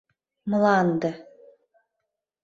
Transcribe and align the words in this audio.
МЛАНДЕ 0.49 1.11